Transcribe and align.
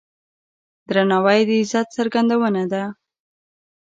درناوی 0.89 1.39
د 1.47 1.49
عزت 1.61 1.87
څرګندونه 1.97 2.63
ده. 2.71 2.83